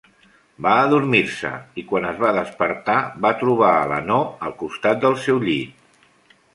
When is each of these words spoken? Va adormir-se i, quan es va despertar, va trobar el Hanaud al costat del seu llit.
Va 0.67 0.71
adormir-se 0.85 1.51
i, 1.83 1.83
quan 1.91 2.09
es 2.13 2.17
va 2.25 2.33
despertar, 2.39 2.97
va 3.27 3.35
trobar 3.45 3.71
el 3.85 3.97
Hanaud 4.01 4.45
al 4.49 4.59
costat 4.65 5.03
del 5.09 5.19
seu 5.29 5.45
llit. 5.49 6.39